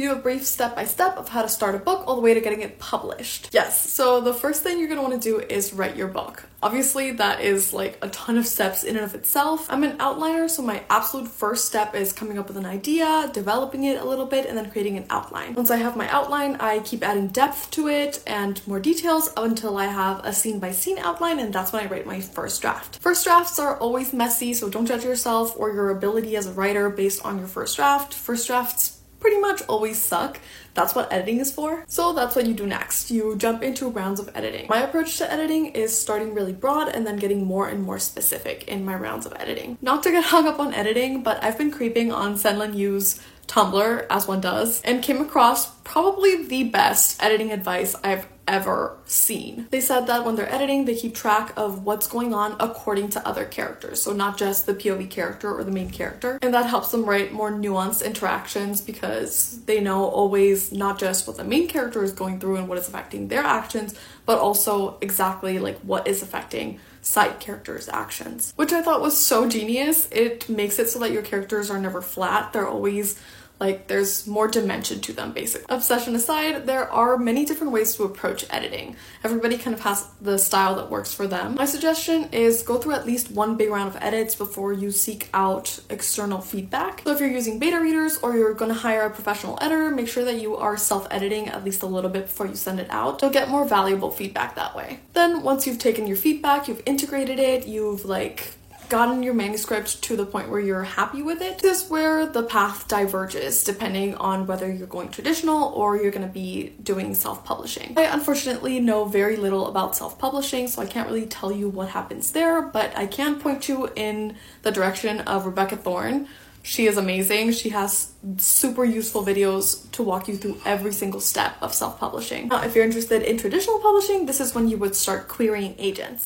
do 0.00 0.12
a 0.12 0.16
brief 0.16 0.44
step 0.44 0.76
by 0.76 0.84
step 0.84 1.16
of 1.16 1.28
how 1.28 1.42
to 1.42 1.48
start 1.48 1.74
a 1.74 1.78
book 1.78 2.04
all 2.06 2.16
the 2.16 2.22
way 2.22 2.34
to 2.34 2.40
getting 2.40 2.60
it 2.60 2.78
published. 2.78 3.48
Yes, 3.52 3.90
so 3.90 4.20
the 4.20 4.34
first 4.34 4.62
thing 4.62 4.78
you're 4.78 4.88
gonna 4.88 5.02
wanna 5.02 5.18
do 5.18 5.40
is 5.40 5.72
write 5.72 5.96
your 5.96 6.08
book. 6.08 6.44
Obviously, 6.60 7.12
that 7.12 7.40
is 7.40 7.72
like 7.72 7.98
a 8.02 8.08
ton 8.08 8.36
of 8.36 8.44
steps 8.44 8.82
in 8.82 8.96
and 8.96 9.04
of 9.04 9.14
itself. 9.14 9.68
I'm 9.70 9.84
an 9.84 9.96
outliner, 9.98 10.50
so 10.50 10.60
my 10.60 10.82
absolute 10.90 11.28
first 11.28 11.66
step 11.66 11.94
is 11.94 12.12
coming 12.12 12.36
up 12.36 12.48
with 12.48 12.56
an 12.56 12.66
idea, 12.66 13.30
developing 13.32 13.84
it 13.84 14.00
a 14.00 14.04
little 14.04 14.26
bit, 14.26 14.46
and 14.46 14.58
then 14.58 14.68
creating 14.70 14.96
an 14.96 15.06
outline. 15.08 15.54
Once 15.54 15.70
I 15.70 15.76
have 15.76 15.96
my 15.96 16.08
outline, 16.08 16.56
I 16.56 16.80
keep 16.80 17.04
adding 17.04 17.28
depth 17.28 17.70
to 17.72 17.88
it 17.88 18.22
and 18.26 18.60
more 18.66 18.80
details 18.80 19.30
until 19.36 19.76
I 19.78 19.86
have 19.86 20.24
a 20.24 20.32
scene 20.32 20.58
by 20.58 20.72
scene 20.72 20.98
outline, 20.98 21.38
and 21.38 21.52
that's 21.52 21.72
when 21.72 21.84
I 21.84 21.88
write 21.88 22.06
my 22.06 22.20
first 22.20 22.60
draft. 22.60 22.98
First 22.98 23.24
drafts 23.24 23.60
are 23.60 23.78
always 23.78 24.12
messy, 24.12 24.52
so 24.52 24.68
don't 24.68 24.86
judge 24.86 25.04
yourself 25.04 25.54
or 25.56 25.72
your 25.72 25.90
ability 25.90 26.34
as 26.34 26.46
a 26.46 26.52
writer 26.52 26.90
based 26.90 27.24
on 27.24 27.38
your 27.38 27.46
first 27.46 27.76
draft. 27.76 28.12
First 28.12 28.48
drafts 28.48 28.97
pretty 29.20 29.38
much 29.38 29.62
always 29.68 30.00
suck. 30.00 30.40
That's 30.74 30.94
what 30.94 31.12
editing 31.12 31.40
is 31.40 31.52
for. 31.52 31.84
So 31.88 32.12
that's 32.12 32.36
what 32.36 32.46
you 32.46 32.54
do 32.54 32.66
next. 32.66 33.10
You 33.10 33.36
jump 33.36 33.62
into 33.62 33.88
rounds 33.88 34.20
of 34.20 34.30
editing. 34.34 34.66
My 34.68 34.80
approach 34.80 35.18
to 35.18 35.32
editing 35.32 35.66
is 35.66 35.98
starting 35.98 36.34
really 36.34 36.52
broad 36.52 36.88
and 36.88 37.06
then 37.06 37.16
getting 37.16 37.44
more 37.44 37.68
and 37.68 37.82
more 37.82 37.98
specific 37.98 38.68
in 38.68 38.84
my 38.84 38.94
rounds 38.94 39.26
of 39.26 39.32
editing. 39.38 39.78
Not 39.82 40.02
to 40.04 40.10
get 40.10 40.24
hung 40.32 40.46
up 40.46 40.60
on 40.60 40.72
editing, 40.74 41.22
but 41.22 41.42
I've 41.42 41.58
been 41.58 41.70
creeping 41.70 42.12
on 42.12 42.34
Senlin 42.34 42.76
Yu's 42.76 43.20
Tumblr, 43.48 44.06
as 44.10 44.28
one 44.28 44.40
does, 44.40 44.82
and 44.82 45.02
came 45.02 45.20
across 45.20 45.70
probably 45.80 46.44
the 46.46 46.64
best 46.64 47.20
editing 47.22 47.50
advice 47.50 47.96
I've 48.04 48.26
ever 48.48 48.96
seen. 49.04 49.68
They 49.70 49.80
said 49.80 50.06
that 50.06 50.24
when 50.24 50.34
they're 50.34 50.52
editing, 50.52 50.86
they 50.86 50.96
keep 50.96 51.14
track 51.14 51.52
of 51.56 51.84
what's 51.84 52.06
going 52.06 52.34
on 52.34 52.56
according 52.58 53.10
to 53.10 53.28
other 53.28 53.44
characters, 53.44 54.02
so 54.02 54.12
not 54.12 54.38
just 54.38 54.66
the 54.66 54.74
POV 54.74 55.10
character 55.10 55.54
or 55.54 55.62
the 55.62 55.70
main 55.70 55.90
character. 55.90 56.38
And 56.42 56.52
that 56.54 56.66
helps 56.66 56.90
them 56.90 57.04
write 57.04 57.32
more 57.32 57.52
nuanced 57.52 58.04
interactions 58.04 58.80
because 58.80 59.60
they 59.66 59.80
know 59.80 60.04
always 60.04 60.72
not 60.72 60.98
just 60.98 61.26
what 61.26 61.36
the 61.36 61.44
main 61.44 61.68
character 61.68 62.02
is 62.02 62.12
going 62.12 62.40
through 62.40 62.56
and 62.56 62.68
what 62.68 62.78
is 62.78 62.88
affecting 62.88 63.28
their 63.28 63.42
actions, 63.42 63.94
but 64.26 64.38
also 64.38 64.98
exactly 65.00 65.58
like 65.58 65.78
what 65.80 66.08
is 66.08 66.22
affecting 66.22 66.80
side 67.02 67.40
characters' 67.40 67.88
actions, 67.88 68.52
which 68.56 68.72
I 68.72 68.82
thought 68.82 69.00
was 69.00 69.16
so 69.16 69.48
genius. 69.48 70.08
It 70.10 70.48
makes 70.48 70.78
it 70.78 70.88
so 70.88 70.98
that 71.00 71.12
your 71.12 71.22
characters 71.22 71.70
are 71.70 71.78
never 71.78 72.02
flat, 72.02 72.52
they're 72.52 72.68
always 72.68 73.20
like 73.60 73.88
there's 73.88 74.26
more 74.26 74.48
dimension 74.48 75.00
to 75.00 75.12
them 75.12 75.32
basically. 75.32 75.66
Obsession 75.68 76.14
aside, 76.14 76.66
there 76.66 76.90
are 76.90 77.18
many 77.18 77.44
different 77.44 77.72
ways 77.72 77.94
to 77.96 78.04
approach 78.04 78.44
editing. 78.50 78.96
Everybody 79.24 79.58
kind 79.58 79.74
of 79.74 79.80
has 79.80 80.08
the 80.20 80.38
style 80.38 80.76
that 80.76 80.90
works 80.90 81.12
for 81.12 81.26
them. 81.26 81.54
My 81.54 81.64
suggestion 81.64 82.28
is 82.32 82.62
go 82.62 82.78
through 82.78 82.94
at 82.94 83.06
least 83.06 83.30
one 83.30 83.56
big 83.56 83.70
round 83.70 83.88
of 83.88 84.00
edits 84.02 84.34
before 84.34 84.72
you 84.72 84.90
seek 84.90 85.28
out 85.34 85.80
external 85.90 86.40
feedback. 86.40 87.02
So 87.04 87.12
if 87.12 87.20
you're 87.20 87.28
using 87.28 87.58
beta 87.58 87.80
readers 87.80 88.18
or 88.18 88.36
you're 88.36 88.54
going 88.54 88.72
to 88.72 88.78
hire 88.78 89.02
a 89.02 89.10
professional 89.10 89.58
editor, 89.60 89.90
make 89.90 90.08
sure 90.08 90.24
that 90.24 90.40
you 90.40 90.56
are 90.56 90.76
self-editing 90.76 91.48
at 91.48 91.64
least 91.64 91.82
a 91.82 91.86
little 91.86 92.10
bit 92.10 92.24
before 92.24 92.46
you 92.46 92.54
send 92.54 92.80
it 92.80 92.88
out. 92.90 93.22
You'll 93.22 93.30
get 93.30 93.48
more 93.48 93.64
valuable 93.64 94.10
feedback 94.10 94.54
that 94.54 94.76
way. 94.76 95.00
Then 95.14 95.42
once 95.42 95.66
you've 95.66 95.78
taken 95.78 96.06
your 96.06 96.16
feedback, 96.16 96.68
you've 96.68 96.82
integrated 96.86 97.38
it, 97.38 97.66
you've 97.66 98.04
like 98.04 98.54
gotten 98.88 99.22
your 99.22 99.34
manuscript 99.34 100.02
to 100.02 100.16
the 100.16 100.24
point 100.24 100.48
where 100.48 100.60
you're 100.60 100.82
happy 100.82 101.22
with 101.22 101.42
it, 101.42 101.58
this 101.58 101.84
is 101.84 101.90
where 101.90 102.26
the 102.26 102.42
path 102.42 102.88
diverges 102.88 103.62
depending 103.64 104.14
on 104.16 104.46
whether 104.46 104.72
you're 104.72 104.86
going 104.86 105.10
traditional 105.10 105.72
or 105.74 105.96
you're 105.96 106.10
going 106.10 106.26
to 106.26 106.32
be 106.32 106.74
doing 106.82 107.14
self 107.14 107.44
publishing. 107.44 107.94
I 107.96 108.04
unfortunately 108.04 108.80
know 108.80 109.04
very 109.04 109.36
little 109.36 109.66
about 109.66 109.96
self 109.96 110.18
publishing, 110.18 110.68
so 110.68 110.82
I 110.82 110.86
can't 110.86 111.08
really 111.08 111.26
tell 111.26 111.52
you 111.52 111.68
what 111.68 111.90
happens 111.90 112.32
there, 112.32 112.62
but 112.62 112.96
I 112.96 113.06
can 113.06 113.40
point 113.40 113.68
you 113.68 113.90
in 113.94 114.36
the 114.62 114.70
direction 114.70 115.20
of 115.20 115.46
Rebecca 115.46 115.76
Thorne. 115.76 116.28
She 116.62 116.86
is 116.86 116.96
amazing. 116.96 117.52
She 117.52 117.70
has 117.70 118.12
super 118.36 118.84
useful 118.84 119.24
videos 119.24 119.90
to 119.92 120.02
walk 120.02 120.28
you 120.28 120.36
through 120.36 120.60
every 120.64 120.92
single 120.92 121.20
step 121.20 121.56
of 121.62 121.72
self 121.72 121.98
publishing. 121.98 122.48
Now, 122.48 122.62
if 122.62 122.74
you're 122.74 122.84
interested 122.84 123.22
in 123.22 123.38
traditional 123.38 123.78
publishing, 123.78 124.26
this 124.26 124.40
is 124.40 124.54
when 124.54 124.68
you 124.68 124.76
would 124.78 124.94
start 124.94 125.28
querying 125.28 125.74
agents. 125.78 126.24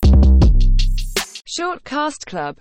Short 1.54 1.84
Cast 1.84 2.24
Club 2.24 2.42